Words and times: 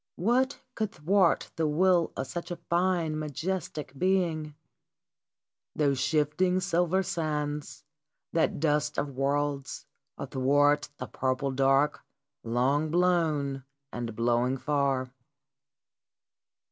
What 0.15 0.59
could 0.73 0.93
thwart 0.93 1.51
the 1.57 1.67
will 1.67 2.11
of 2.17 2.25
such 2.25 2.49
a 2.49 2.55
fine, 2.55 3.19
majestic 3.19 3.93
being? 3.95 4.55
Those 5.75 5.99
shifting, 5.99 6.59
silver 6.59 7.03
sands, 7.03 7.83
that 8.33 8.59
dust 8.59 8.97
of 8.97 9.15
worlds, 9.15 9.85
athwart 10.17 10.89
the 10.97 11.05
purple 11.05 11.51
dark 11.51 11.99
long 12.43 12.89
blown 12.89 13.63
and 13.93 14.15
blowing 14.15 14.57
far 14.57 15.11